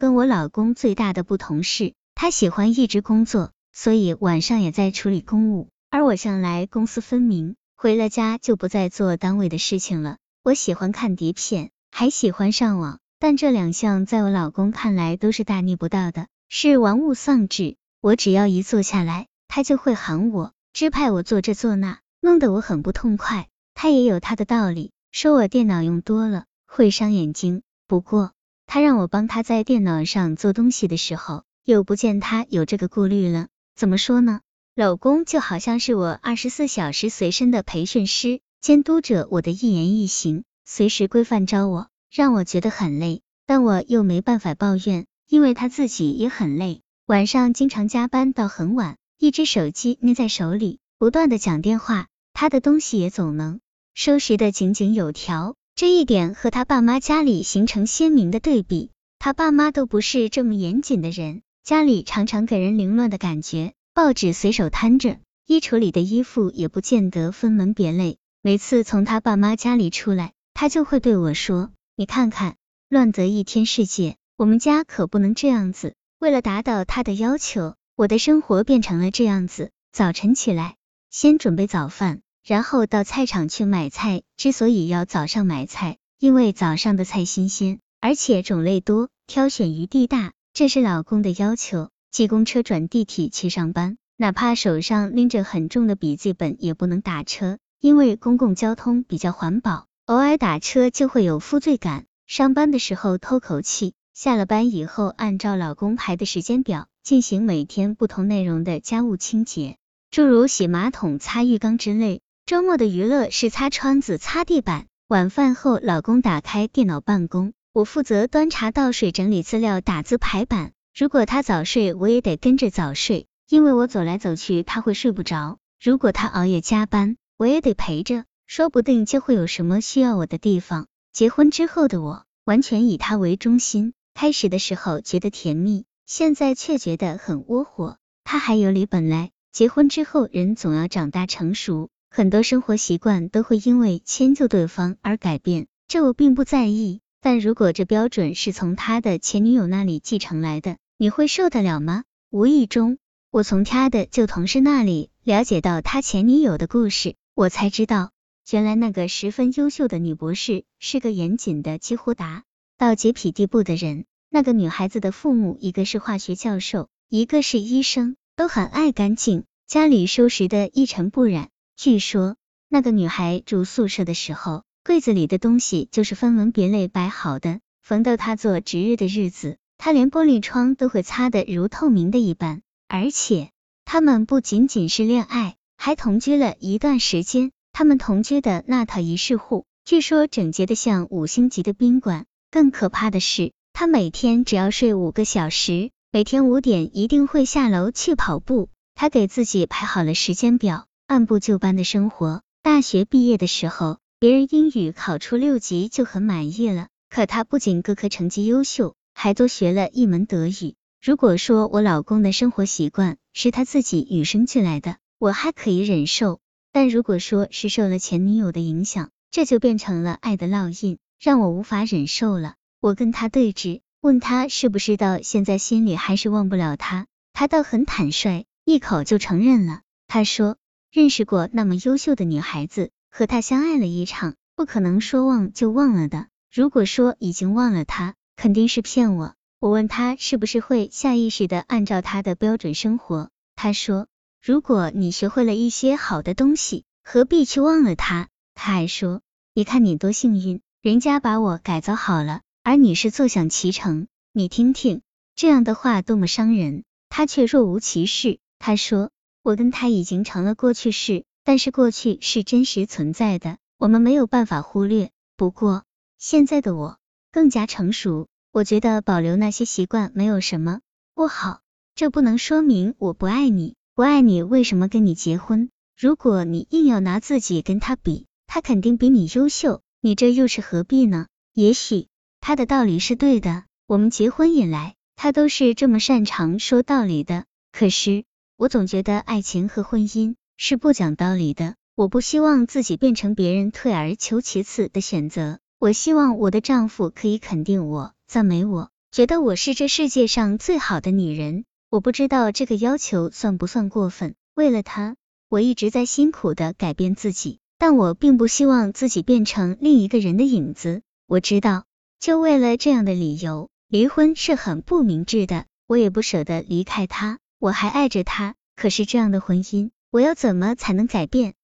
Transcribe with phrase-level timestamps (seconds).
[0.00, 10.16] 跟我老公最大的不同是，他喜欢一直工作，所以晚上也在处理公务，而我向来公私分明，回了家就不再做单位的事情了。
[10.42, 17.76] 我喜欢看碟片，还喜欢上网，但这两项在我老公看来都是大逆不道的，是玩物丧志。
[18.00, 23.48] 我只要一坐下来，他就会喊我，支派我做这做那，弄得我很不痛快。
[23.74, 27.60] 他也有他的道理，说我电脑用多了会伤眼睛。
[27.86, 28.32] 不过
[28.72, 33.48] 他让我帮他在电脑上做东西的时候，又不见他有这个顾虑了。
[33.74, 34.42] 怎么说呢？
[34.76, 43.22] 老公就好像是我二十四小时随身的培训师，监督着我的一言一行，随时规范着我，让我觉得很累。
[43.44, 53.58] 但我又没办法抱怨，因为他自己也很累，晚上经常加班到很晚，一只手机捏在手里，不断的讲电话，他的东西也总能。
[53.94, 58.90] 收拾的井井有条，这一点和他爸妈家里形成鲜明的对比。
[59.18, 68.16] 他爸妈都不是这么严谨的人，家里常常给人凌乱的感觉，报纸随手摊着，衣橱里的衣服也不见得分门别类。
[68.42, 72.56] 每次从他爸妈家里出来，他就会对我说：“你看看，
[72.88, 80.76] 乱得一天世界，我们家可不能这样子。”为了达到他的要求，我的生活变成了这样子：早晨起来，
[81.10, 82.22] 先准备早饭。
[82.44, 84.22] 然后到菜场去买菜。
[84.36, 90.32] 之所以要早上买菜，因为早上的菜新鲜，而且种类多，挑选余地大。
[90.52, 91.90] 这是老公的要求。
[92.10, 99.86] 挤公车转地铁去上班，哪怕手上拎着很重的笔记本，也不能打车，因为公共交通比较环保。
[100.06, 102.06] 偶尔打车就会有负罪感。
[102.26, 109.76] 上班的时候透口气，下了班以后按照老公排的时间表进行每天不同内容的家务清洁，
[110.10, 112.22] 诸如洗马桶、擦浴缸之类。
[112.50, 114.88] 周末的娱乐是擦窗子、擦地板。
[115.06, 120.72] 晚饭后，老公打开电脑办公，我负责端茶倒水、整理资料、打字排版。
[120.92, 125.58] 如果他早睡，我也得跟着早睡，因为我走来走去他会睡不着。
[125.80, 130.88] 如果他熬夜加班，我也得陪着，说不定就会有什么需要我的地方。
[131.12, 133.92] 结婚之后的我，完全以他为中心。
[134.12, 137.98] 开始的时候觉得甜蜜，现在却觉得很窝火。
[138.24, 141.90] 他还有理，本来结婚之后人总要长大成熟。
[142.12, 147.00] 很多生活习惯都会因为迁就对方而改变，这我并不在意。
[147.20, 152.02] 但如果这标准是从他的前女友那里继承来的，你会受得了吗？
[152.28, 152.98] 无意中，
[153.30, 158.10] 我从他的旧同事那里了解到他前女友的故事，我才知道，
[158.50, 162.42] 原来那个十分优秀的女博士是个严谨的几乎达
[162.76, 164.04] 到洁癖地步的人。
[164.28, 171.50] 那个女孩子的父母，一个是化学教授，一个是医生，都很爱干净，家里收拾的一尘不染。
[171.80, 172.36] 据说
[172.68, 177.60] 那个女孩住宿舍的时候，柜子里的东西就是分门别类摆好的。
[177.80, 182.60] 逢到她做值日的日子，她连玻璃窗都会擦得如透明的一般。
[182.86, 183.48] 而且
[183.86, 187.50] 他们不仅仅是恋爱，还同居了一段时间。
[187.72, 192.26] 他们同居的那套一室户，据说整洁的像五星级的宾馆。
[192.50, 198.68] 更可怕的是，他每天只要睡五个小时，每天五点一定会下楼去跑步。
[198.94, 200.88] 他给自己排好了时间表。
[201.10, 202.40] 按部就班的生活。
[202.62, 206.86] 大学毕业的时候，别人英语考出六级就很满意了。
[207.08, 210.76] 可他不仅各科成绩优秀，还多学了一门德语。
[211.02, 216.38] 如果说我老公的生活习惯是他自己与生俱来的，我还可以忍受；
[216.70, 222.54] 但如果说是受了前女友的影响，这就变成了爱的烙印，让我无法忍受了。
[222.80, 229.80] 我跟他对峙，问他是不是到现在心里还是忘不了他，他倒很坦率，一口就承认了。
[230.06, 230.56] 他说。
[230.90, 236.26] 认识过那么优秀的女孩子，和她相爱了一场，不可能说忘就忘了的。
[236.52, 239.34] 如果说已经忘了她，肯定是骗我。
[239.60, 244.08] 我问他是不是会下意识的按照他的标准生活，他说，
[244.42, 248.28] 如果你学会了一些好的东西，何必去忘了他？
[248.54, 249.20] 他还说，
[249.54, 254.08] 你看你多幸运，人家把我改造好了，而你是坐享其成。
[254.32, 255.02] 你听听，
[255.36, 256.82] 这样的话多么伤人。
[257.10, 259.10] 他却若无其事，他说。
[259.42, 265.10] 我跟他已经成了过去式，但是过去是真实存在的，我们没有办法忽略。
[265.36, 265.84] 不过
[266.18, 266.98] 现在的我
[267.32, 270.80] 更加成熟，我觉得保留那些习惯没有什么
[271.14, 271.60] 不好。
[271.94, 275.70] 这不能说明我不爱你，不爱你为什么跟你结婚？
[275.98, 281.28] 如果你硬要拿自己跟他比，他肯定比你优秀，你这又是何必呢？
[281.54, 282.08] 也许
[282.40, 287.46] 他的道理是对的，我们结婚以来，他都是这么擅长说道理的。
[287.72, 288.24] 可是。
[288.60, 301.64] 我总觉得爱情和婚姻是不讲道理的，我不希望自己变成别人退而求其次的选择，我希望我的丈夫可以肯定我、赞美我，觉得我是这世界上最好的女人。
[301.88, 304.34] 我不知道这个要求算不算过分。
[304.54, 305.16] 为了他，
[305.48, 311.00] 我一直在辛苦的改变自己，但我并不希望自己变成另一个人的影子。
[311.26, 311.86] 我知道，
[312.18, 315.64] 就为了这样的理由，离婚是很不明智的。
[315.86, 318.56] 我也不舍得离开他，我还爱着他。
[318.74, 321.54] 可是这样的婚姻，我要怎么才能改变？